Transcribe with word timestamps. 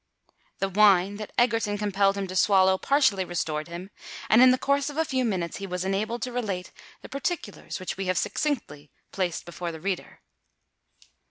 The 0.57 0.67
wine 0.69 1.17
that 1.17 1.31
Egerton 1.37 1.77
compelled 1.77 2.17
him 2.17 2.25
to 2.25 2.35
swallow 2.35 2.79
partially 2.79 3.23
restored 3.23 3.67
him; 3.67 3.91
and 4.31 4.41
in 4.41 4.49
the 4.49 4.57
course 4.57 4.89
of 4.89 4.97
a 4.97 5.05
few 5.05 5.23
minutes 5.23 5.57
he 5.57 5.67
was 5.67 5.85
enabled 5.85 6.23
to 6.23 6.31
relate 6.31 6.71
the 7.03 7.07
particulars 7.07 7.79
which 7.79 7.97
we 7.97 8.07
have 8.07 8.17
succinctly 8.17 8.89
placed 9.11 9.45
before 9.45 9.71
the 9.71 9.79
reader. 9.79 10.21